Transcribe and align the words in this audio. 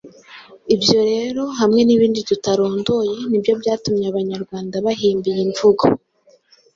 Ibyo 0.75 0.99
rero 1.11 1.41
hamwe 1.59 1.81
n’ibindi 1.83 2.19
tutarondoye 2.29 3.17
ni 3.29 3.37
byo 3.41 3.53
byatumye 3.61 4.05
Abanyarwanda 4.11 4.75
bahimba 4.85 5.27
iyi 5.33 5.45
mvugo. 5.51 5.85